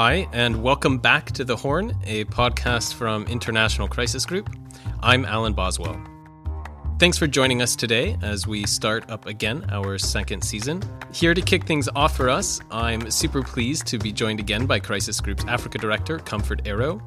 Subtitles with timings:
[0.00, 4.48] Hi, and welcome back to The Horn, a podcast from International Crisis Group.
[5.00, 6.00] I'm Alan Boswell.
[7.00, 10.84] Thanks for joining us today as we start up again our second season.
[11.12, 14.78] Here to kick things off for us, I'm super pleased to be joined again by
[14.78, 17.02] Crisis Group's Africa Director, Comfort Ero,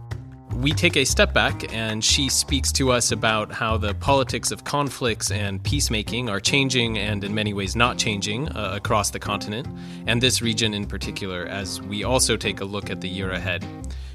[0.56, 4.64] we take a step back and she speaks to us about how the politics of
[4.64, 9.68] conflicts and peacemaking are changing and in many ways not changing uh, across the continent
[10.08, 13.66] and this region in particular as we also take a look at the year ahead.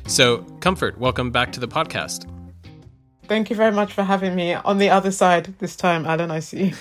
[0.07, 2.31] So, Comfort, welcome back to the podcast.
[3.27, 6.31] Thank you very much for having me on the other side this time, Alan.
[6.31, 6.75] I see.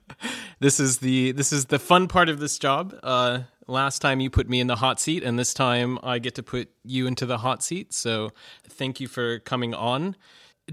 [0.58, 2.98] this is the this is the fun part of this job.
[3.00, 6.34] Uh, Last time you put me in the hot seat, and this time I get
[6.34, 7.94] to put you into the hot seat.
[7.94, 8.30] So
[8.68, 10.16] thank you for coming on.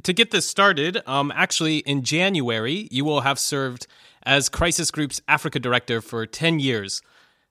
[0.04, 3.88] To get this started, um, actually, in January, you will have served
[4.23, 7.02] as Crisis Group's Africa Director for 10 years.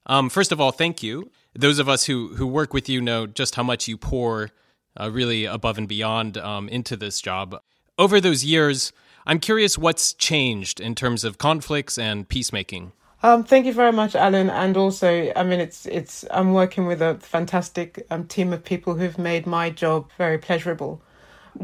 [0.06, 1.30] Um, first of all, thank you.
[1.54, 4.50] Those of us who, who work with you know just how much you pour
[4.98, 7.60] uh, really above and beyond um, into this job.
[7.98, 8.92] Over those years,
[9.26, 12.92] I'm curious what's changed in terms of conflicts and peacemaking.
[13.22, 14.48] Um, thank you very much, Alan.
[14.48, 18.94] And also, I mean, it's it's I'm working with a fantastic um, team of people
[18.94, 21.02] who've made my job very pleasurable.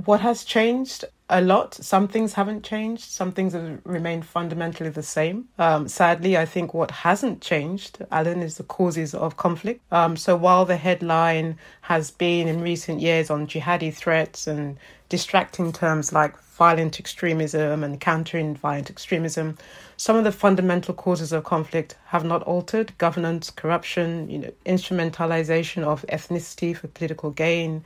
[0.04, 1.04] What has changed?
[1.28, 1.74] A lot.
[1.74, 3.04] Some things haven't changed.
[3.04, 5.48] Some things have remained fundamentally the same.
[5.58, 9.80] Um, sadly, I think what hasn't changed, Alan, is the causes of conflict.
[9.90, 14.76] Um, so while the headline has been in recent years on jihadi threats and
[15.08, 19.58] distracting terms like violent extremism and countering violent extremism,
[19.96, 22.96] some of the fundamental causes of conflict have not altered.
[22.98, 27.84] Governance, corruption, you know, instrumentalization of ethnicity for political gain,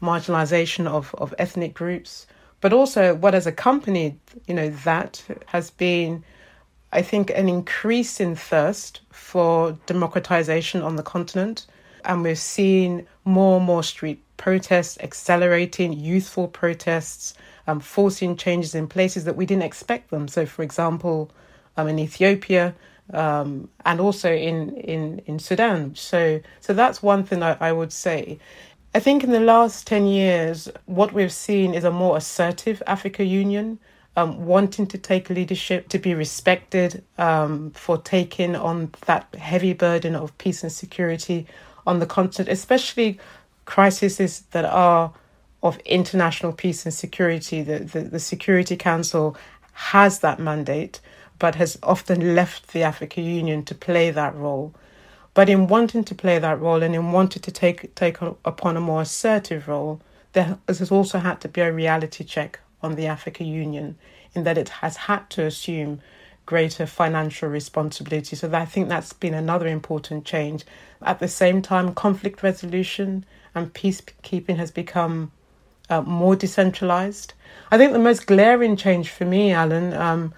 [0.00, 2.26] marginalization of, of ethnic groups.
[2.60, 6.24] But also, what has accompanied, you know, that has been,
[6.92, 11.66] I think, an increase in thirst for democratization on the continent,
[12.04, 17.34] and we're seeing more and more street protests accelerating, youthful protests,
[17.66, 20.26] um, forcing changes in places that we didn't expect them.
[20.26, 21.30] So, for example,
[21.76, 22.74] um, in Ethiopia,
[23.12, 25.94] um, and also in, in, in Sudan.
[25.94, 28.38] So, so that's one thing I, I would say.
[28.94, 33.24] I think in the last 10 years, what we've seen is a more assertive Africa
[33.24, 33.78] Union,
[34.16, 40.14] um, wanting to take leadership, to be respected um, for taking on that heavy burden
[40.14, 41.46] of peace and security
[41.86, 43.18] on the continent, especially
[43.64, 45.12] crises that are
[45.62, 47.62] of international peace and security.
[47.62, 49.36] The, the, the Security Council
[49.72, 51.00] has that mandate
[51.42, 54.72] but has often left the African Union to play that role.
[55.34, 58.80] But in wanting to play that role and in wanting to take take upon a
[58.80, 60.00] more assertive role,
[60.34, 63.96] there has also had to be a reality check on the African Union
[64.34, 66.00] in that it has had to assume
[66.46, 68.36] greater financial responsibility.
[68.36, 70.64] So I think that's been another important change.
[71.02, 75.32] At the same time, conflict resolution and peacekeeping has become
[75.90, 77.34] uh, more decentralized.
[77.70, 80.34] I think the most glaring change for me, Alan, um,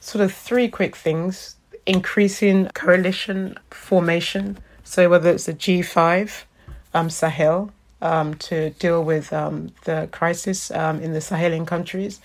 [0.00, 4.58] sort of three quick things increasing coalition formation.
[4.84, 6.44] So, whether it's the G5,
[6.94, 12.20] um, Sahel, um, to deal with um, the crisis um, in the Sahelian countries,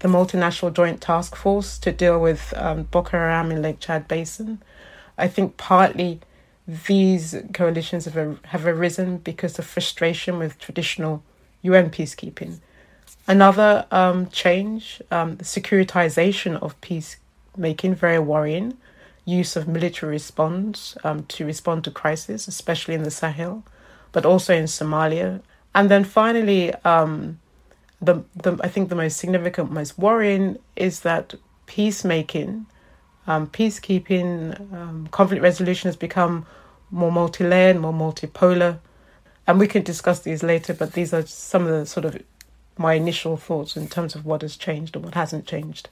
[0.00, 4.62] the multinational joint task force to deal with um, Boko Haram in Lake Chad Basin.
[5.16, 6.20] I think partly
[6.66, 11.22] these coalitions have, have arisen because of frustration with traditional
[11.62, 12.60] UN peacekeeping.
[13.26, 18.76] Another um, change, um, the securitization of peacemaking, very worrying.
[19.24, 23.64] Use of military response um, to respond to crisis, especially in the Sahel,
[24.12, 25.42] but also in Somalia.
[25.74, 27.38] And then finally, um,
[28.00, 31.34] the, the I think the most significant, most worrying is that
[31.66, 32.66] peacemaking,
[33.26, 36.46] um, peacekeeping, um, conflict resolution has become
[36.90, 38.78] more multi-layered, more multipolar,
[39.46, 40.72] and we can discuss these later.
[40.74, 42.22] But these are some of the sort of
[42.76, 45.88] my initial thoughts in terms of what has changed and what hasn't changed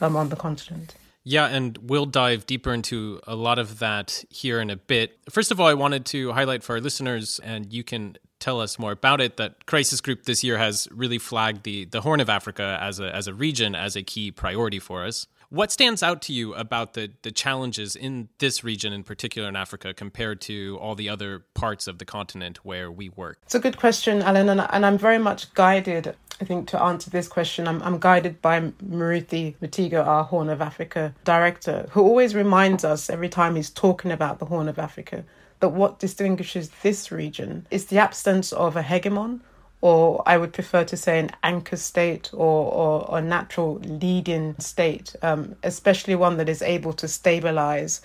[0.00, 0.94] um, on the continent.
[1.24, 5.18] Yeah, and we'll dive deeper into a lot of that here in a bit.
[5.30, 8.78] First of all, I wanted to highlight for our listeners, and you can tell us
[8.78, 12.28] more about it, that Crisis Group this year has really flagged the, the Horn of
[12.28, 15.28] Africa as a, as a region as a key priority for us.
[15.48, 19.54] What stands out to you about the, the challenges in this region, in particular in
[19.54, 23.38] Africa, compared to all the other parts of the continent where we work?
[23.42, 26.16] It's a good question, Alan, and, and I'm very much guided.
[26.40, 30.62] I think to answer this question, I'm, I'm guided by Murithi Mutiga, our Horn of
[30.62, 35.22] Africa director, who always reminds us every time he's talking about the Horn of Africa
[35.62, 39.40] that what distinguishes this region is the absence of a hegemon
[39.80, 45.14] or I would prefer to say an anchor state or, or, a natural leading state,
[45.22, 48.00] um, especially one that is able to stabilize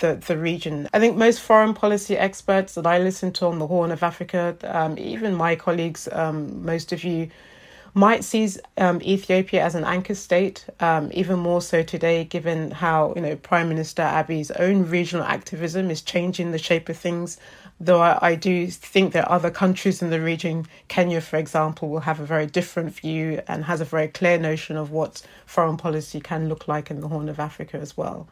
[0.00, 0.88] the, the region.
[0.92, 4.56] I think most foreign policy experts that I listen to on the Horn of Africa,
[4.64, 7.30] um, even my colleagues, um, most of you,
[7.94, 8.48] might see
[8.78, 13.36] um, Ethiopia as an anchor state, um, even more so today, given how you know
[13.36, 17.38] Prime Minister Abiy's own regional activism is changing the shape of things.
[17.82, 22.00] Though I, I do think that other countries in the region, Kenya, for example, will
[22.00, 26.20] have a very different view and has a very clear notion of what foreign policy
[26.20, 28.28] can look like in the Horn of Africa as well.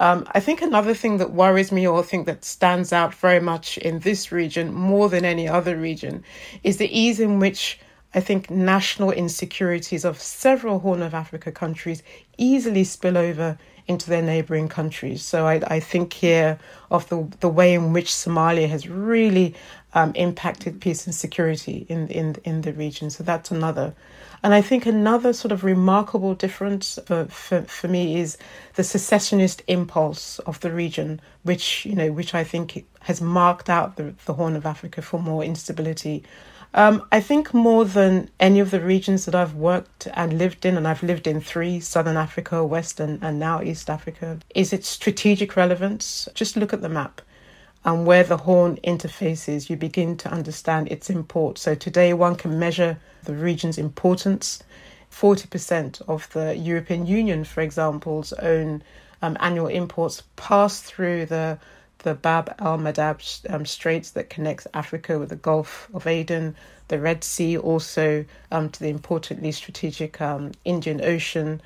[0.00, 3.78] Um, I think another thing that worries me, or think that stands out very much
[3.78, 6.24] in this region more than any other region,
[6.64, 7.78] is the ease in which
[8.14, 12.02] I think national insecurities of several Horn of Africa countries
[12.38, 15.22] easily spill over into their neighboring countries.
[15.22, 16.58] So I, I think here
[16.90, 19.54] of the, the way in which Somalia has really
[19.92, 23.10] um, impacted peace and security in, in, in the region.
[23.10, 23.94] So that's another.
[24.42, 28.36] And I think another sort of remarkable difference for, for, for me is
[28.74, 33.96] the secessionist impulse of the region, which, you know, which I think has marked out
[33.96, 36.24] the, the Horn of Africa for more instability.
[36.76, 40.76] Um, I think more than any of the regions that I've worked and lived in,
[40.76, 45.54] and I've lived in three Southern Africa, Western, and, now East Africa, is its strategic
[45.54, 46.28] relevance.
[46.34, 47.20] Just look at the map
[47.84, 51.58] and where the horn interfaces, you begin to understand its import.
[51.58, 54.60] So today, one can measure the region's importance.
[55.12, 58.82] 40% of the European Union, for example's own
[59.22, 61.58] um, annual imports pass through the
[62.04, 63.18] the Bab el Mandeb
[63.52, 66.54] um, Straits that connects Africa with the Gulf of Aden,
[66.88, 71.62] the Red Sea, also um, to the importantly strategic um, Indian Ocean.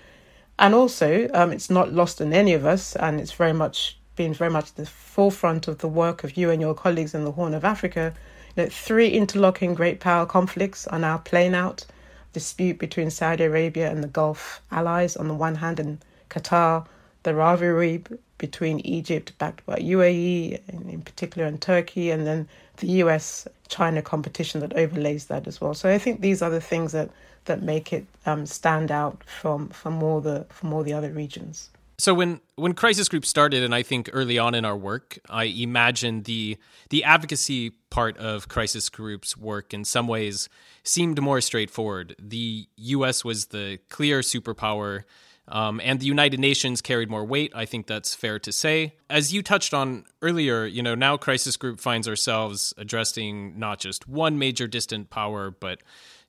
[0.58, 4.34] And also, um, it's not lost on any of us, and it's very much been
[4.34, 7.54] very much the forefront of the work of you and your colleagues in the Horn
[7.54, 8.12] of Africa
[8.56, 11.86] that three interlocking great power conflicts are now playing out.
[12.32, 15.98] Dispute between Saudi Arabia and the Gulf allies on the one hand, and
[16.30, 16.86] Qatar,
[17.22, 18.04] the rivalry
[18.38, 22.48] between Egypt, backed by UAE, in particular, and Turkey, and then
[22.78, 25.74] the US China competition that overlays that as well.
[25.74, 27.10] So I think these are the things that,
[27.44, 31.70] that make it um, stand out from, from, all the, from all the other regions.
[32.00, 35.44] So when when crisis group started, and I think early on in our work, I
[35.44, 36.56] imagined the
[36.90, 40.48] the advocacy part of crisis groups work in some ways
[40.84, 42.14] seemed more straightforward.
[42.20, 43.24] The U.S.
[43.24, 45.02] was the clear superpower,
[45.48, 47.52] um, and the United Nations carried more weight.
[47.54, 48.94] I think that's fair to say.
[49.10, 54.08] As you touched on earlier, you know now crisis group finds ourselves addressing not just
[54.08, 55.82] one major distant power, but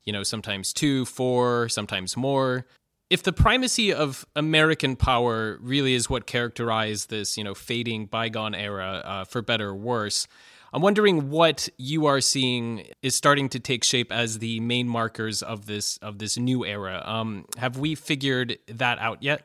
[0.04, 2.66] you know sometimes two, four, sometimes more
[3.10, 8.54] if the primacy of American power really is what characterized this, you know, fading bygone
[8.54, 10.28] era, uh, for better or worse,
[10.74, 15.42] I'm wondering what you are seeing is starting to take shape as the main markers
[15.42, 17.02] of this of this new era.
[17.06, 19.44] Um, have we figured that out yet?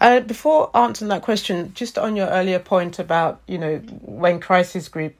[0.00, 4.88] Uh, before answering that question, just on your earlier point about you know when Crisis
[4.88, 5.14] Group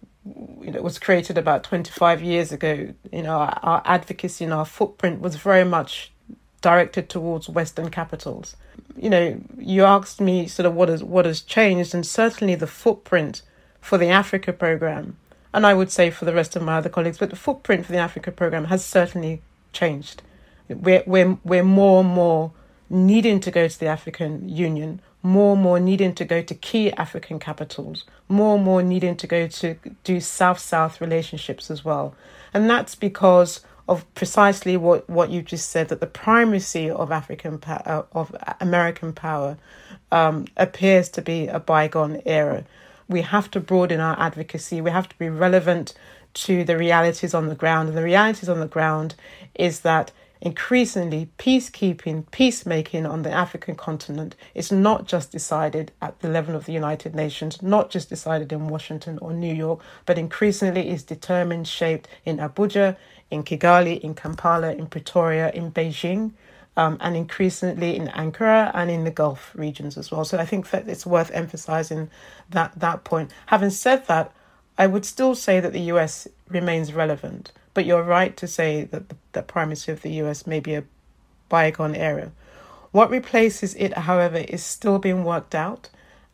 [0.61, 4.67] you know was created about 25 years ago, you know our, our advocacy and our
[4.67, 6.13] footprint was very much
[6.61, 8.57] directed towards Western capitals.
[8.97, 12.67] You know, you asked me sort of what has what has changed, and certainly the
[12.67, 13.43] footprint
[13.81, 15.17] for the Africa program,
[15.57, 17.93] and I would say for the rest of my other colleagues, but the footprint for
[17.93, 19.41] the Africa program has certainly
[19.73, 20.23] changed.
[20.69, 22.53] We're we're we're more and more
[22.91, 26.93] needing to go to the African Union, more and more needing to go to key
[26.93, 32.15] African capitals, more and more needing to go to do South South relationships as well.
[32.53, 37.63] And that's because of precisely what, what you just said that the primacy of African
[37.67, 39.57] uh, of American power
[40.13, 42.65] um, appears to be a bygone era.
[43.09, 44.81] We have to broaden our advocacy.
[44.81, 45.95] We have to be relevant
[46.35, 47.89] to the realities on the ground.
[47.89, 49.15] And the realities on the ground
[49.55, 56.29] is that increasingly peacekeeping, peacemaking on the African continent is not just decided at the
[56.29, 60.91] level of the United Nations, not just decided in Washington or New York, but increasingly
[60.91, 62.97] is determined, shaped in Abuja,
[63.31, 66.33] in Kigali, in Kampala, in Pretoria, in Beijing,
[66.77, 70.25] um, and increasingly in Ankara and in the Gulf regions as well.
[70.25, 72.11] So I think that it's worth emphasizing
[72.51, 73.31] that that point.
[73.47, 74.33] Having said that,
[74.79, 79.09] I would still say that the US remains relevant, but you're right to say that
[79.09, 80.85] the, the primacy of the US may be a
[81.49, 82.33] bygone era.
[82.93, 85.89] What replaces it, however, is still being worked out.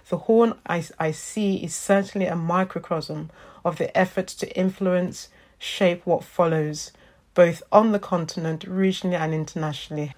[0.09, 3.31] The horn I, I see is certainly a microcosm
[3.65, 6.93] of the efforts to influence shape what follows,
[7.35, 10.15] both on the continent, regionally, and internationally.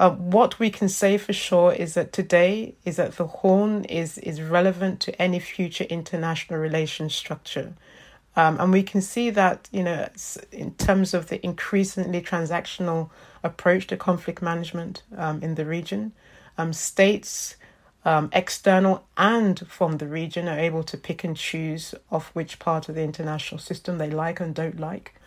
[0.00, 4.16] Uh, what we can say for sure is that today is that the horn is
[4.16, 7.74] is relevant to any future international relations structure.
[8.34, 10.08] Um, and we can see that, you know,
[10.52, 13.10] in terms of the increasingly transactional
[13.44, 16.12] approach to conflict management um, in the region,
[16.56, 17.56] um, states
[18.06, 22.88] um, external and from the region, are able to pick and choose of which part
[22.88, 25.19] of the international system they like and don't like.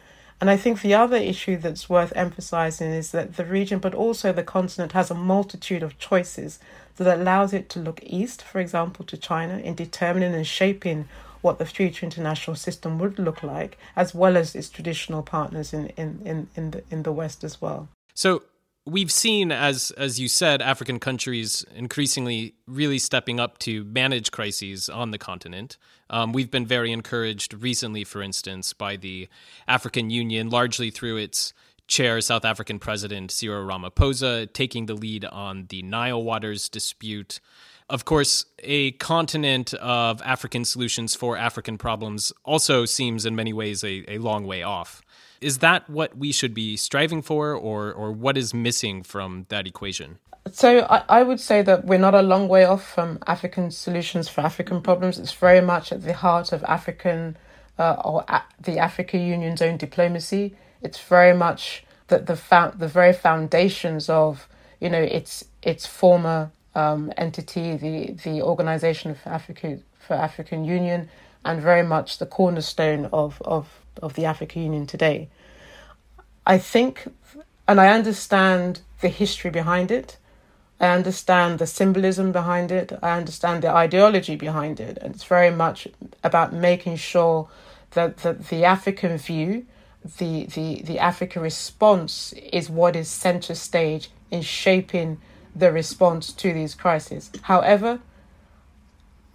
[0.44, 4.34] And I think the other issue that's worth emphasizing is that the region, but also
[4.34, 6.60] the continent, has a multitude of choices
[6.98, 11.08] that allows it to look east, for example, to China, in determining and shaping
[11.40, 15.88] what the future international system would look like, as well as its traditional partners in,
[15.96, 17.88] in, in, in, the, in the West as well.
[18.14, 18.44] So
[18.86, 24.90] we've seen, as as you said, African countries increasingly really stepping up to manage crises
[24.90, 25.78] on the continent.
[26.10, 29.28] Um, we've been very encouraged recently, for instance, by the
[29.68, 31.54] African Union, largely through its
[31.88, 37.40] chair, South African President Cyril Ramaphosa, taking the lead on the Nile waters dispute.
[37.90, 43.84] Of course, a continent of African solutions for African problems also seems in many ways
[43.84, 45.02] a, a long way off.
[45.44, 49.68] Is that what we should be striving for, or, or what is missing from that
[49.68, 50.20] equation?
[50.52, 54.28] So I, I would say that we're not a long way off from African solutions
[54.30, 55.18] for African problems.
[55.20, 57.38] It's very much at the heart of African
[57.80, 58.26] uh, or
[58.60, 60.56] the African Union's own diplomacy.
[60.82, 64.48] It's very much the the, the very foundations of
[64.80, 71.10] you know its its former um, entity, the the Organization for Africa for African Union,
[71.46, 75.30] and very much the cornerstone of of of the African Union today.
[76.46, 77.08] I think,
[77.68, 80.18] and I understand the history behind it.
[80.80, 82.92] I understand the symbolism behind it.
[83.02, 84.98] I understand the ideology behind it.
[85.02, 85.88] And it's very much
[86.24, 87.48] about making sure
[87.92, 89.66] that, that the African view,
[90.18, 95.20] the, the, the African response is what is center stage in shaping
[95.56, 97.32] the response to these crises.
[97.44, 98.00] However,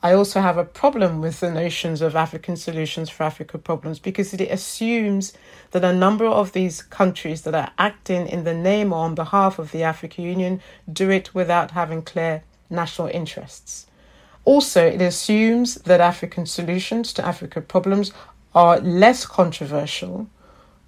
[0.00, 4.32] I also have a problem with the notions of African solutions for African problems because
[4.32, 5.32] it assumes
[5.72, 9.58] that a number of these countries that are acting in the name or on behalf
[9.58, 13.86] of the African Union do it without having clear national interests.
[14.44, 18.12] Also, it assumes that African solutions to African problems
[18.54, 20.28] are less controversial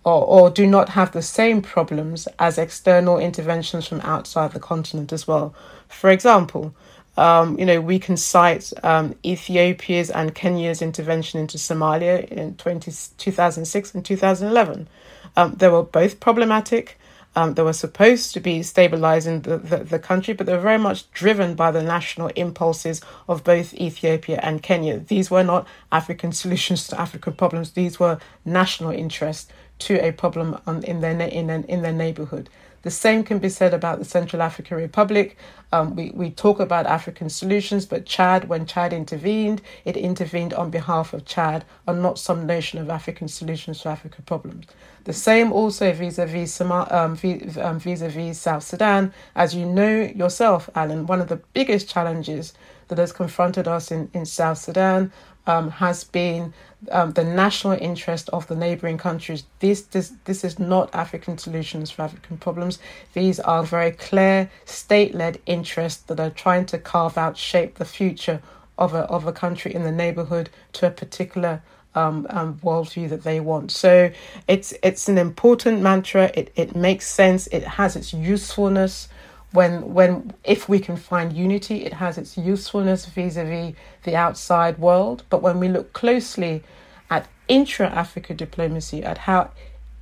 [0.05, 5.13] or, or do not have the same problems as external interventions from outside the continent
[5.13, 5.53] as well.
[5.89, 6.75] For example,
[7.21, 12.91] um, you know, we can cite um, Ethiopia's and Kenya's intervention into Somalia in 20,
[13.19, 14.89] 2006 and 2011.
[15.37, 16.99] Um, they were both problematic.
[17.37, 20.79] Um, they were supposed to be stabilizing the, the, the, country, but they were very
[20.79, 24.99] much driven by the national impulses of both Ethiopia and Kenya.
[24.99, 30.59] These were not African solutions to African problems, these were national interests to a problem
[30.85, 32.49] in their in, in their neighborhood.
[32.83, 35.37] The same can be said about the Central African Republic.
[35.73, 40.71] Um, we, we talk about African solutions, but Chad, when Chad intervened, it intervened on
[40.71, 44.67] behalf of Chad and not some notion of African solutions to African problems.
[45.05, 49.13] The same also vis-a-vis um, um, vis-a-vis South Sudan.
[49.37, 52.55] As you know yourself, Alan, one of the biggest challenges
[52.89, 55.13] that has confronted us in, in South Sudan
[55.47, 56.53] um, has been
[56.91, 59.45] um, the national interest of the neighboring countries.
[59.59, 62.79] This, this, this is not African solutions for African problems.
[63.13, 67.85] These are very clear state led interests that are trying to carve out, shape the
[67.85, 68.41] future
[68.79, 71.63] of a, of a country in the neighborhood to a particular
[71.95, 73.71] um, um, worldview that they want.
[73.73, 74.11] So
[74.47, 76.31] it's it's an important mantra.
[76.35, 77.47] It it makes sense.
[77.49, 79.09] It has its usefulness
[79.53, 85.25] when when if we can find unity it has its usefulness vis-a-vis the outside world.
[85.31, 86.63] But when we look closely
[87.11, 89.51] at intra-africa diplomacy at how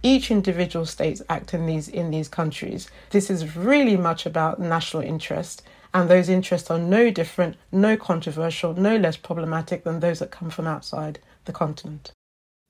[0.02, 5.02] each individual states act in these in these countries this is really much about national
[5.02, 5.62] interest.
[5.94, 10.50] And those interests are no different no controversial no less problematic than those that come
[10.50, 12.12] from outside the continent.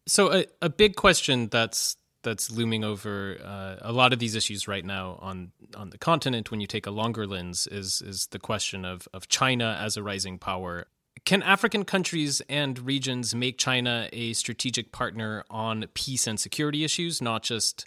[0.06, 1.96] So a, a big question that's
[2.28, 6.50] that's looming over uh, a lot of these issues right now on on the continent
[6.50, 10.02] when you take a longer lens is is the question of of China as a
[10.02, 10.86] rising power.
[11.24, 17.20] Can African countries and regions make China a strategic partner on peace and security issues,
[17.20, 17.86] not just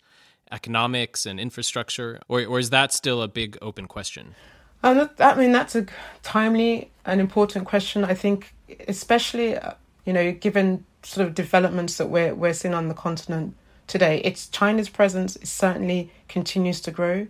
[0.52, 4.36] economics and infrastructure, or or is that still a big open question?
[4.84, 5.86] Um, I mean, that's a
[6.24, 8.04] timely and important question.
[8.04, 8.56] I think,
[8.88, 9.74] especially uh,
[10.06, 13.56] you know, given sort of developments that we're we're seeing on the continent
[13.92, 14.22] today.
[14.24, 17.28] It's China's presence certainly continues to grow.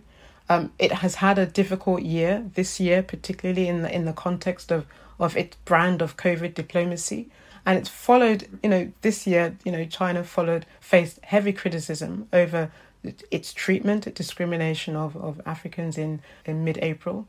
[0.48, 4.70] Um, it has had a difficult year this year, particularly in the in the context
[4.70, 4.86] of
[5.18, 7.30] of its brand of COVID diplomacy,
[7.66, 8.60] and it's followed.
[8.62, 12.70] You know, this year, you know, China followed faced heavy criticism over
[13.30, 17.26] its treatment, discrimination of of Africans in in mid April.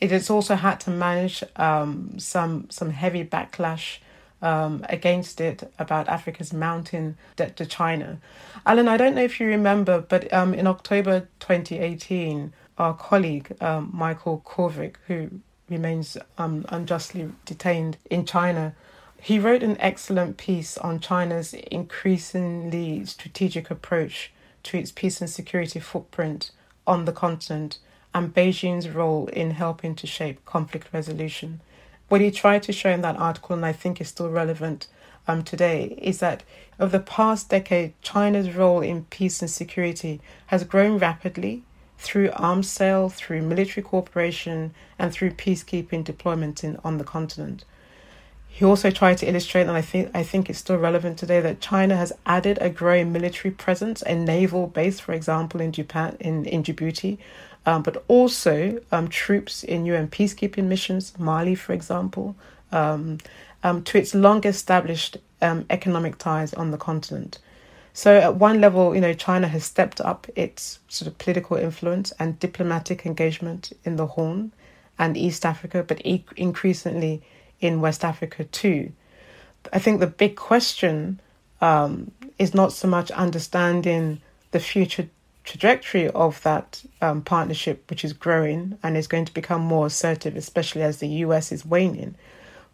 [0.00, 3.98] It has also had to manage um, some some heavy backlash
[4.42, 8.18] um, against it about Africa's mounting debt to China.
[8.66, 13.90] Alan, I don't know if you remember, but um, in October 2018, our colleague um,
[13.92, 15.30] Michael Kovrig, who
[15.68, 18.74] remains um, unjustly detained in China.
[19.20, 24.32] He wrote an excellent piece on China's increasingly strategic approach
[24.64, 26.50] to its peace and security footprint
[26.86, 27.78] on the continent
[28.14, 31.60] and Beijing's role in helping to shape conflict resolution.
[32.12, 34.86] What he tried to show in that article, and I think is still relevant
[35.26, 36.42] um, today, is that
[36.78, 41.62] over the past decade, China's role in peace and security has grown rapidly
[41.96, 47.64] through arms sale, through military cooperation, and through peacekeeping deployment in, on the continent.
[48.54, 51.62] He also tried to illustrate, and I think I think it's still relevant today, that
[51.62, 56.44] China has added a growing military presence, a naval base, for example, in Japan, in,
[56.44, 57.16] in Djibouti,
[57.64, 62.36] um, but also um, troops in UN peacekeeping missions, Mali, for example,
[62.72, 63.16] um,
[63.64, 67.38] um to its long established um, economic ties on the continent.
[67.94, 72.12] So, at one level, you know, China has stepped up its sort of political influence
[72.18, 74.52] and diplomatic engagement in the Horn
[74.98, 77.22] and East Africa, but e- increasingly
[77.62, 78.92] in West Africa too.
[79.72, 81.20] I think the big question
[81.62, 85.08] um, is not so much understanding the future
[85.44, 90.36] trajectory of that um, partnership, which is growing and is going to become more assertive,
[90.36, 92.16] especially as the US is waning,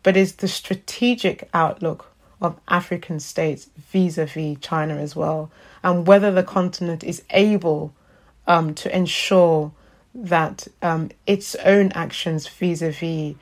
[0.02, 5.50] but is the strategic outlook of African states vis a vis China as well,
[5.82, 7.92] and whether the continent is able
[8.46, 9.72] um, to ensure
[10.14, 13.34] that um, its own actions vis a vis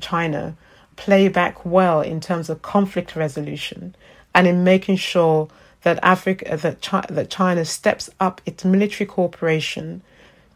[0.00, 0.56] China
[0.96, 3.94] play back well in terms of conflict resolution
[4.34, 5.48] and in making sure
[5.82, 10.02] that Africa that China, that China steps up its military cooperation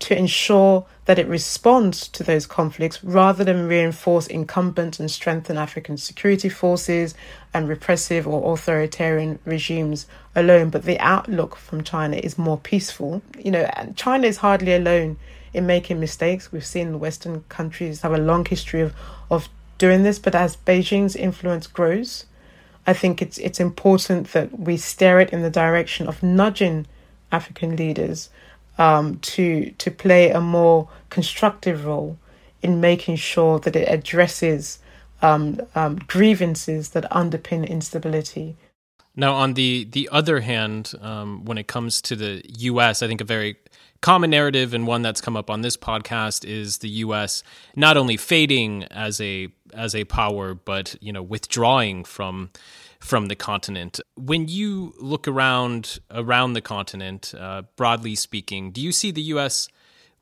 [0.01, 5.97] to ensure that it responds to those conflicts rather than reinforce incumbent and strengthen African
[5.99, 7.15] security forces
[7.53, 10.71] and repressive or authoritarian regimes alone.
[10.71, 13.23] But the outlook from China is more peaceful.
[13.39, 15.19] You know, China is hardly alone
[15.53, 16.51] in making mistakes.
[16.51, 18.95] We've seen Western countries have a long history of,
[19.31, 19.49] of
[19.81, 22.27] doing this, but as Beijing's influence grows,
[22.87, 26.87] I think it's it's important that we steer it in the direction of nudging
[27.33, 28.31] African leaders
[28.79, 32.19] um, to to play a more constructive role
[32.63, 34.79] in making sure that it addresses
[35.23, 38.57] um, um, grievances that underpin instability.
[39.17, 43.21] Now, on the the other hand, um, when it comes to the U.S., I think
[43.21, 43.57] a very
[44.01, 47.43] common narrative and one that's come up on this podcast is the U.S.
[47.77, 52.51] not only fading as a as a power, but you know withdrawing from
[52.99, 54.01] from the continent.
[54.17, 59.69] When you look around around the continent, uh, broadly speaking, do you see the U.S.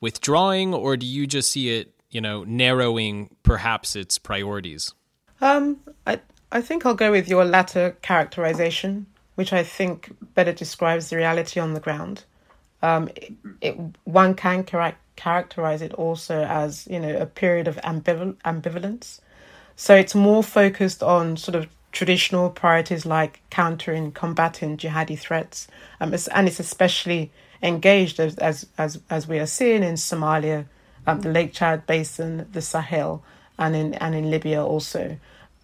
[0.01, 4.93] withdrawing, or do you just see it, you know, narrowing perhaps its priorities?
[5.41, 11.11] Um, I I think I'll go with your latter characterization, which I think better describes
[11.11, 12.25] the reality on the ground.
[12.83, 17.77] Um, it, it, one can char- characterize it also as you know a period of
[17.79, 19.21] ambival- ambivalence.
[19.77, 25.69] So it's more focused on sort of traditional priorities like countering, combating jihadi threats,
[26.01, 27.31] um, and it's especially
[27.63, 30.67] engaged as as as, as we are seeing in Somalia,
[31.07, 33.23] um, the Lake Chad Basin, the Sahel,
[33.59, 35.19] and in and in Libya also.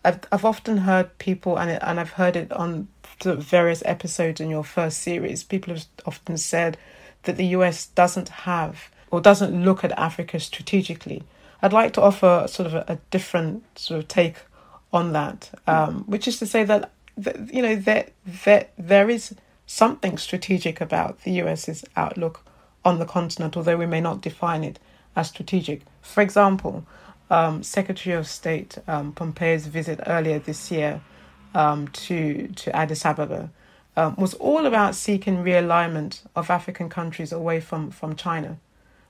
[0.05, 2.88] I've I've often heard people and and I've heard it on
[3.22, 5.42] various episodes in your first series.
[5.42, 6.77] People have often said
[7.22, 11.22] that the US doesn't have or doesn't look at Africa strategically.
[11.62, 14.37] I'd like to offer sort of a, a different sort of take
[14.92, 19.35] on that, um, which is to say that, that you know that there there is
[19.66, 22.44] something strategic about the US's outlook
[22.85, 24.79] on the continent, although we may not define it
[25.16, 25.83] as strategic.
[26.03, 26.85] For example,
[27.31, 31.00] um, Secretary of State um, Pompeo's visit earlier this year
[31.55, 33.51] um, to to Addis Ababa
[33.97, 38.59] um, was all about seeking realignment of African countries away from, from China.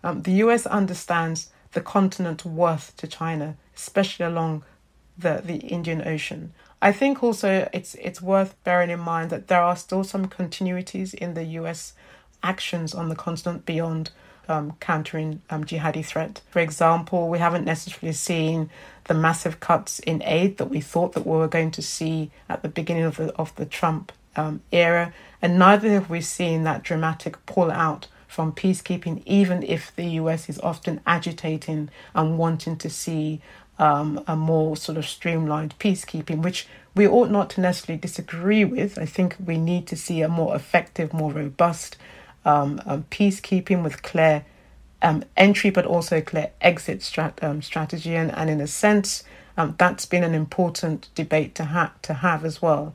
[0.02, 4.64] Um, the US understands the continent's worth to China, especially along
[5.16, 6.52] the, the Indian Ocean.
[6.82, 11.14] I think also it's it's worth bearing in mind that there are still some continuities
[11.14, 11.94] in the US
[12.42, 14.10] actions on the continent beyond
[14.48, 16.40] um, countering um, jihadi threat.
[16.50, 18.70] For example, we haven't necessarily seen
[19.04, 22.62] the massive cuts in aid that we thought that we were going to see at
[22.62, 26.82] the beginning of the of the Trump um, era, and neither have we seen that
[26.82, 32.90] dramatic pull out from peacekeeping, even if the US is often agitating and wanting to
[32.90, 33.40] see
[33.78, 38.98] um, a more sort of streamlined peacekeeping, which we ought not to necessarily disagree with.
[38.98, 41.96] I think we need to see a more effective, more robust
[42.44, 44.44] um, um, peacekeeping with clear
[45.02, 48.14] um, entry, but also clear exit strat- um, strategy.
[48.14, 49.24] And, and in a sense,
[49.56, 52.94] um, that's been an important debate to, ha- to have as well.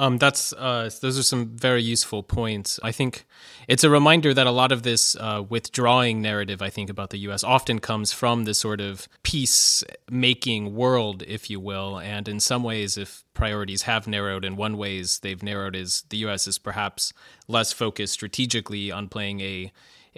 [0.00, 2.80] Um, that's uh, those are some very useful points.
[2.82, 3.26] I think
[3.68, 7.18] it's a reminder that a lot of this uh, withdrawing narrative, I think, about the
[7.18, 7.44] U.S.
[7.44, 11.98] often comes from this sort of peace-making world, if you will.
[12.00, 16.16] And in some ways, if priorities have narrowed, in one ways they've narrowed is the
[16.18, 16.48] U.S.
[16.48, 17.12] is perhaps
[17.46, 19.70] less focused strategically on playing a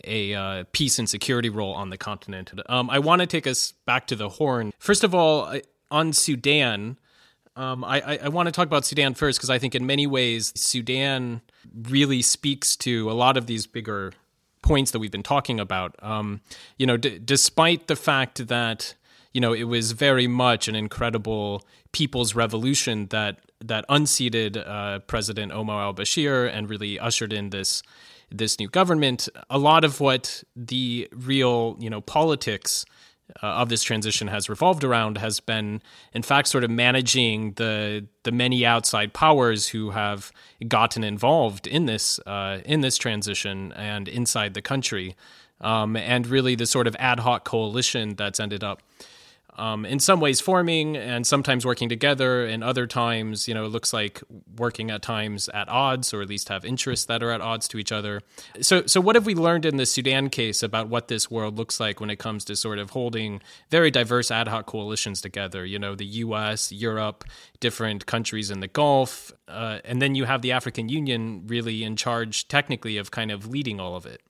[0.04, 2.52] a uh, peace and security role on the continent.
[2.66, 4.72] Um, I want to take us back to the Horn.
[4.78, 5.52] First of all,
[5.90, 6.98] on Sudan.
[7.54, 10.06] Um, I, I, I want to talk about Sudan first because I think in many
[10.06, 11.42] ways Sudan
[11.88, 14.12] really speaks to a lot of these bigger
[14.62, 15.94] points that we've been talking about.
[16.02, 16.40] Um,
[16.78, 18.94] you know, d- despite the fact that
[19.32, 25.52] you know it was very much an incredible people's revolution that that unseated uh, President
[25.52, 27.82] Omar al-Bashir and really ushered in this
[28.30, 29.28] this new government.
[29.50, 32.84] A lot of what the real you know politics
[33.42, 35.82] uh, of this transition has revolved around has been,
[36.12, 40.32] in fact, sort of managing the the many outside powers who have
[40.68, 45.16] gotten involved in this uh, in this transition and inside the country,
[45.60, 48.82] um, and really the sort of ad hoc coalition that's ended up
[49.54, 52.44] um, in some ways forming and sometimes working together.
[52.46, 54.22] And other times you know it looks like
[54.56, 57.78] working at times at odds or at least have interests that are at odds to
[57.78, 58.22] each other.
[58.60, 61.80] So so what have we learned in the sudan case about what this world looks
[61.80, 65.64] like when it comes to sort of holding very diverse ad hoc coalitions together?
[65.64, 67.24] You know the us europe
[67.60, 71.96] different countries in the gulf uh, and then you have the african union really in
[71.96, 74.22] charge technically of kind of leading all of it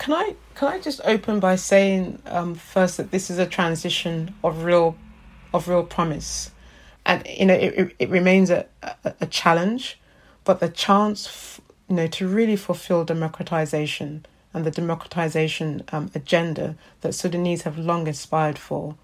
[0.00, 4.34] can I can I just open by saying um, first that this is a transition
[4.42, 4.96] of real
[5.52, 6.50] of real promise,
[7.04, 10.00] and you know it, it remains a, a, a challenge,
[10.44, 16.76] but the chance f- you know to really fulfill democratization and the democratization um, agenda
[17.02, 18.96] that Sudanese have long aspired for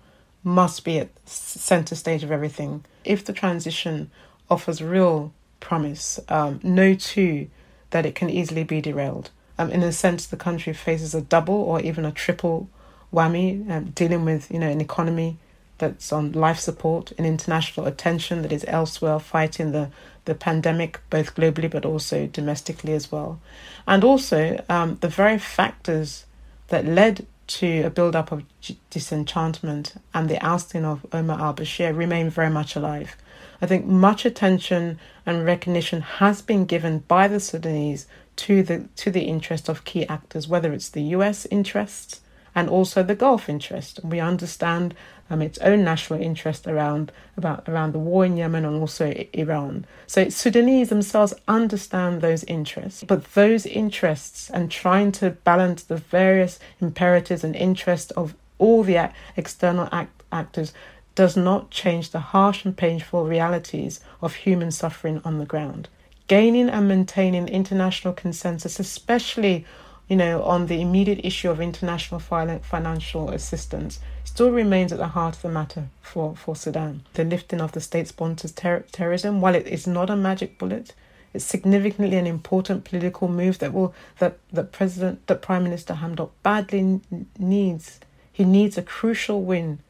[0.42, 2.86] must be at center stage of everything.
[3.04, 4.10] If the transition
[4.48, 7.48] offers real promise, um, know too
[7.90, 9.30] that it can easily be derailed.
[9.58, 12.68] Um, in a sense, the country faces a double or even a triple
[13.12, 15.38] whammy, um, dealing with you know an economy
[15.78, 19.90] that's on life support, an international attention that is elsewhere, fighting the
[20.24, 23.40] the pandemic both globally but also domestically as well,
[23.86, 26.26] and also um, the very factors
[26.68, 28.42] that led to a build up of
[28.90, 33.16] disenchantment and the ousting of Omar al Bashir remain very much alive.
[33.62, 39.10] I think much attention and recognition has been given by the Sudanese to the to
[39.10, 41.46] the interest of key actors, whether it's the U.S.
[41.50, 42.20] interests
[42.54, 44.00] and also the Gulf interest.
[44.02, 44.94] We understand
[45.28, 49.84] um, its own national interest around about around the war in Yemen and also Iran.
[50.06, 56.58] So Sudanese themselves understand those interests, but those interests and trying to balance the various
[56.80, 60.72] imperatives and interests of all the external act- actors
[61.14, 65.88] does not change the harsh and painful realities of human suffering on the ground
[66.26, 69.64] gaining and maintaining international consensus, especially
[70.08, 75.36] you know, on the immediate issue of international financial assistance, still remains at the heart
[75.36, 77.02] of the matter for, for Sudan.
[77.14, 80.94] The lifting of the state sponsored ter- terrorism, while it is not a magic bullet,
[81.34, 86.30] it's significantly an important political move that will that that President that Prime Minister Hamdok
[86.42, 87.00] badly
[87.38, 88.00] needs.
[88.32, 89.80] He needs a crucial win,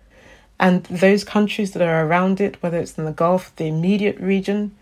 [0.59, 4.75] and those countries that are around it, whether it's in the Gulf, the immediate region,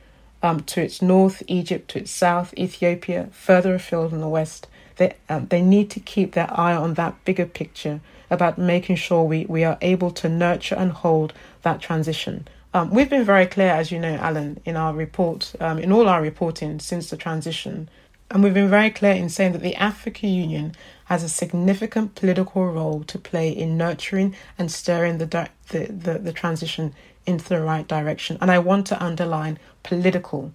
[0.44, 4.68] um, to its north, Egypt to its south, Ethiopia, further afield in the west.
[4.96, 9.24] They, um, they need to keep their eye on that bigger picture about making sure
[9.24, 12.46] we, we are able to nurture and hold that transition.
[12.74, 16.08] Um, we've been very clear, as you know, Alan, in our report, um, in all
[16.08, 17.88] our reporting since the transition,
[18.30, 20.74] and we've been very clear in saying that the African Union
[21.06, 25.26] has a significant political role to play in nurturing and stirring the,
[25.68, 26.94] the, the, the transition
[27.26, 28.36] into the right direction.
[28.40, 30.52] And I want to underline political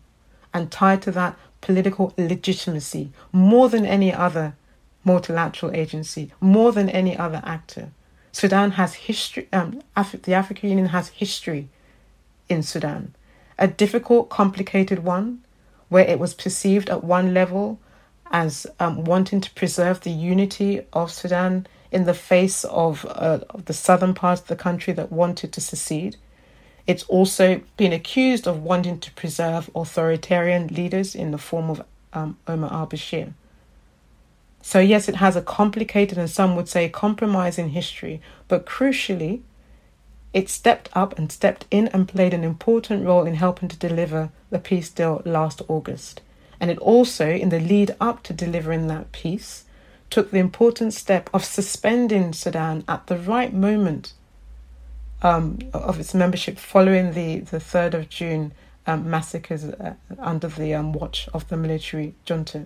[0.53, 4.55] and tied to that political legitimacy more than any other
[5.05, 7.89] multilateral agency, more than any other actor.
[8.31, 11.69] Sudan has history, um, Af- the African Union has history
[12.47, 13.15] in Sudan,
[13.57, 15.41] a difficult, complicated one
[15.87, 17.79] where it was perceived at one level
[18.31, 23.65] as um, wanting to preserve the unity of Sudan in the face of, uh, of
[23.65, 26.15] the southern part of the country that wanted to secede.
[26.89, 32.37] It's also been accused of wanting to preserve authoritarian leaders in the form of um,
[32.47, 33.33] Omar al Bashir.
[34.63, 39.41] So, yes, it has a complicated and some would say compromising history, but crucially,
[40.33, 44.31] it stepped up and stepped in and played an important role in helping to deliver
[44.49, 46.21] the peace deal last August.
[46.59, 49.65] And it also, in the lead up to delivering that peace,
[50.09, 54.13] took the important step of suspending Sudan at the right moment
[55.21, 58.53] um, of its membership following the, the 3rd of June
[58.87, 62.65] um, massacres uh, under the um, watch of the military junta.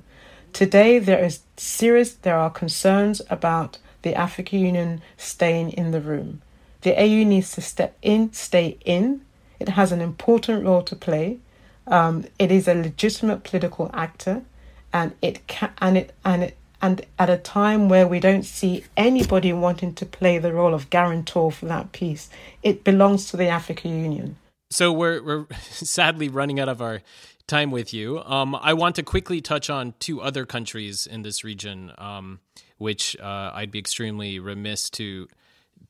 [0.54, 2.14] Today, there is serious.
[2.14, 6.42] There are concerns about the African Union staying in the room.
[6.82, 9.22] The AU needs to step in, stay in.
[9.60, 11.40] It has an important role to play.
[11.88, 14.44] Um, it is a legitimate political actor,
[14.92, 18.84] and it can and it and it and at a time where we don't see
[18.98, 22.30] anybody wanting to play the role of guarantor for that peace,
[22.62, 24.36] it belongs to the African Union.
[24.70, 27.02] So we're we're sadly running out of our
[27.48, 28.22] time with you.
[28.24, 32.42] Um, I want to quickly touch on two other countries in this region, um,
[32.78, 35.30] which uh, I'd be extremely remiss to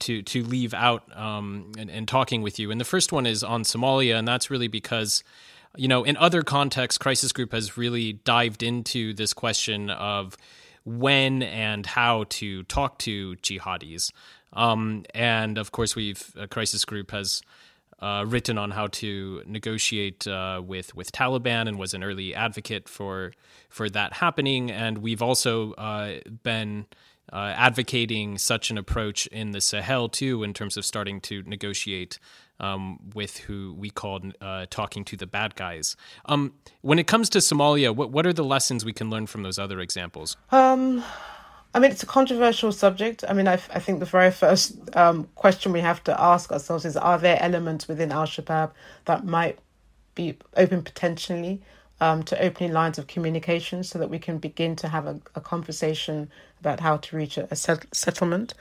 [0.02, 2.70] to to leave out um, and, and talking with you.
[2.70, 5.24] And the first one is on Somalia, and that's really because
[5.76, 10.38] you know in other contexts, Crisis Group has really dived into this question of
[10.86, 14.12] when and how to talk to jihadis.
[14.54, 17.42] Um, and of course, we've a crisis group has
[18.00, 22.90] uh, written on how to negotiate uh, with with Taliban and was an early advocate
[22.90, 23.32] for
[23.70, 24.70] for that happening.
[24.70, 26.86] And we've also uh, been
[27.32, 32.20] uh, advocating such an approach in the Sahel too, in terms of starting to negotiate
[32.60, 35.96] um, with who we called uh, talking to the bad guys.
[36.26, 39.44] Um, when it comes to Somalia, what what are the lessons we can learn from
[39.44, 40.38] those other examples?
[40.52, 41.04] Um,
[41.76, 43.24] I mean, it's a controversial subject.
[43.28, 46.86] I mean, I, I think the very first um, question we have to ask ourselves
[46.86, 48.72] is: Are there elements within Al Shabaab
[49.06, 49.60] that might
[50.16, 51.62] be open potentially
[52.00, 55.42] um, to opening lines of communication so that we can begin to have a, a
[55.42, 58.54] conversation about how to reach a, a set- settlement?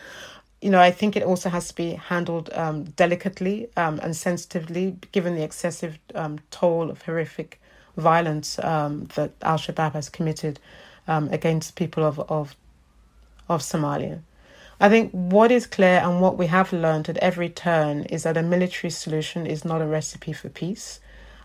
[0.62, 4.96] You know, I think it also has to be handled um, delicately um, and sensitively,
[5.10, 7.60] given the excessive um, toll of horrific
[7.96, 10.60] violence um, that Al Shabaab has committed
[11.08, 12.56] um, against people of, of
[13.48, 14.20] of Somalia.
[14.80, 18.36] I think what is clear and what we have learned at every turn is that
[18.36, 21.00] a military solution is not a recipe for peace.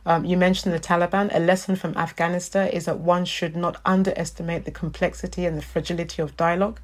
[0.06, 1.30] Um, you mentioned the Taliban.
[1.34, 6.22] A lesson from Afghanistan is that one should not underestimate the complexity and the fragility
[6.22, 6.80] of dialogue.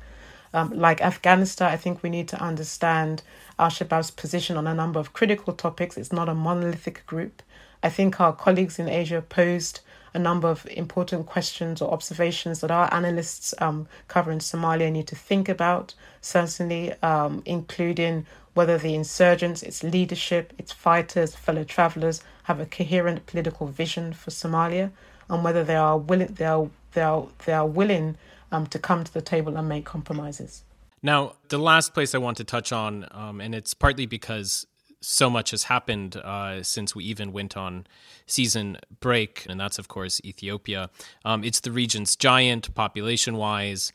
[0.53, 3.23] Um, like Afghanistan, I think we need to understand
[3.57, 5.97] Al Shabaab's position on a number of critical topics.
[5.97, 7.41] It's not a monolithic group.
[7.81, 9.81] I think our colleagues in Asia posed
[10.13, 15.15] a number of important questions or observations that our analysts um, covering Somalia need to
[15.15, 22.59] think about, certainly, um, including whether the insurgents, its leadership, its fighters, fellow travelers have
[22.59, 24.91] a coherent political vision for Somalia,
[25.29, 28.15] and whether they are willing, they are, they are, they are willing
[28.53, 30.63] um, to come to the table and make compromises.
[31.01, 34.65] Now, the last place I want to touch on, um, and it's partly because
[35.01, 37.85] so much has happened uh, since we even went on
[38.25, 40.89] season break, and that's, of course, Ethiopia.
[41.25, 43.91] Um, it's the region's giant population wise.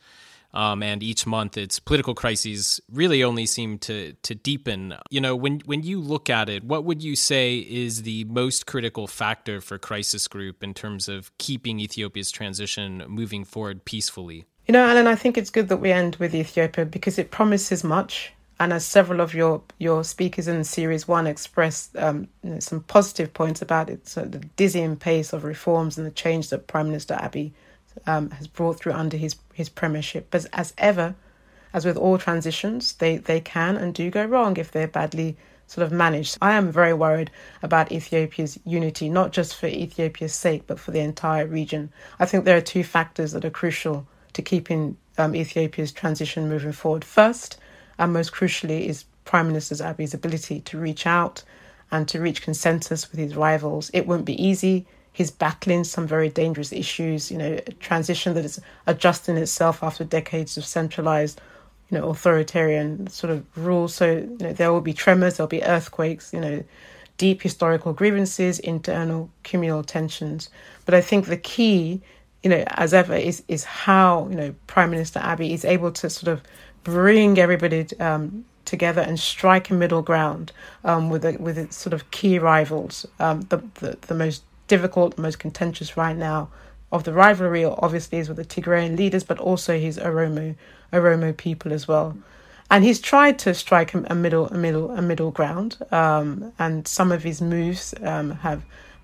[0.51, 4.95] Um, and each month its political crises really only seem to to deepen.
[5.11, 8.65] You know, when when you look at it, what would you say is the most
[8.65, 14.45] critical factor for Crisis Group in terms of keeping Ethiopia's transition moving forward peacefully?
[14.67, 17.83] You know, Alan, I think it's good that we end with Ethiopia because it promises
[17.83, 18.31] much.
[18.59, 22.81] And as several of your, your speakers in series one expressed um, you know, some
[22.81, 26.87] positive points about it, so the dizzying pace of reforms and the change that Prime
[26.87, 27.51] Minister Abiy
[28.07, 30.27] um, has brought through under his his premiership.
[30.31, 31.15] But as ever,
[31.73, 35.85] as with all transitions, they they can and do go wrong if they're badly sort
[35.85, 36.37] of managed.
[36.41, 37.29] I am very worried
[37.61, 41.91] about Ethiopia's unity, not just for Ethiopia's sake, but for the entire region.
[42.19, 46.71] I think there are two factors that are crucial to keeping um, Ethiopia's transition moving
[46.71, 47.05] forward.
[47.05, 47.57] First,
[47.99, 51.43] and most crucially, is Prime Minister Abiy's ability to reach out
[51.91, 53.91] and to reach consensus with his rivals.
[53.93, 54.87] It won't be easy.
[55.19, 60.05] He's battling some very dangerous issues, you know, a transition that is adjusting itself after
[60.05, 61.41] decades of centralized,
[61.89, 63.89] you know, authoritarian sort of rule.
[63.89, 66.63] So, you know, there will be tremors, there'll be earthquakes, you know,
[67.17, 70.49] deep historical grievances, internal communal tensions.
[70.85, 72.01] But I think the key,
[72.41, 76.09] you know, as ever, is is how, you know, Prime Minister Abiy is able to
[76.09, 76.41] sort of
[76.85, 80.53] bring everybody um, together and strike a middle ground
[80.85, 83.05] um, with with its sort of key rivals.
[83.19, 86.49] Um, the, the the most difficult, most contentious right now
[86.91, 90.55] of the rivalry obviously is with the Tigrayan leaders, but also his Oromo
[90.93, 92.17] Oromo people as well.
[92.71, 97.11] And he's tried to strike a middle a middle a middle ground, um, and some
[97.11, 98.63] of his moves um, have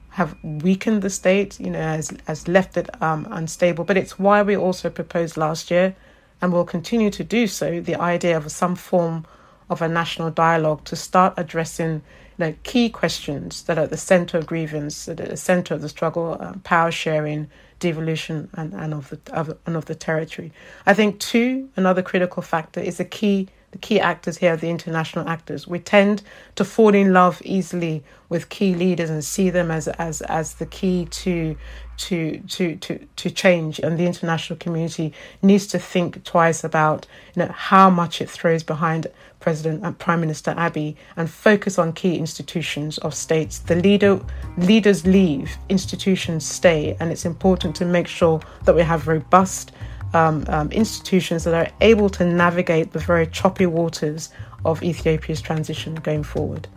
[0.10, 3.84] have weakened the state, you know, has has left it um, unstable.
[3.84, 5.96] But it's why we also proposed last year,
[6.42, 9.26] and will continue to do so, the idea of some form
[9.70, 12.04] of a national dialogue to start addressing
[12.38, 15.90] know, key questions that are at the center of grievance, at the center of the
[15.90, 20.52] struggle, um, power sharing, devolution, and, and of the of, and of the territory.
[20.86, 25.28] I think two, another critical factor is the key the key actors here the international
[25.28, 25.68] actors.
[25.68, 26.24] We tend
[26.56, 30.66] to fall in love easily with key leaders and see them as as as the
[30.66, 31.58] key to
[31.98, 37.44] to to to to change and the international community needs to think twice about you
[37.44, 39.08] know how much it throws behind
[39.40, 43.60] president and prime minister abiy and focus on key institutions of states.
[43.60, 44.20] The leader
[44.58, 49.72] leaders leave institutions stay and it's important to make sure that we have robust
[50.14, 54.30] um, um, institutions that are able to navigate the very choppy waters
[54.64, 56.68] of ethiopia's transition going forward.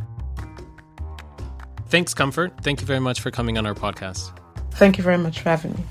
[1.86, 2.52] Thanks comfort.
[2.62, 4.38] Thank you very much for coming on our podcast
[4.78, 5.84] Thank you very much for having me.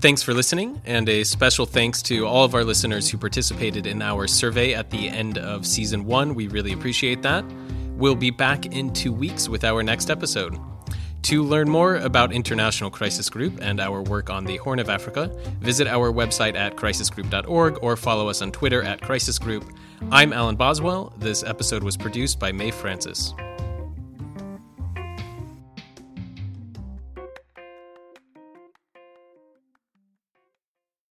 [0.00, 4.00] Thanks for listening, and a special thanks to all of our listeners who participated in
[4.00, 6.34] our survey at the end of season one.
[6.34, 7.44] We really appreciate that.
[7.96, 10.58] We'll be back in two weeks with our next episode.
[11.24, 15.30] To learn more about International Crisis Group and our work on the Horn of Africa,
[15.60, 19.70] visit our website at crisisgroup.org or follow us on Twitter at Crisis Group.
[20.10, 21.12] I'm Alan Boswell.
[21.18, 23.34] This episode was produced by Mae Francis.